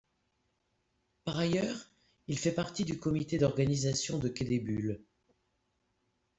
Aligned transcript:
Par 1.25 1.37
ailleurs, 1.37 1.91
il 2.25 2.39
fait 2.39 2.55
partie 2.55 2.85
du 2.85 2.97
comité 2.97 3.37
d'organisation 3.37 4.17
de 4.17 4.29
Quai 4.29 4.45
des 4.45 4.59
Bulles. 4.59 5.05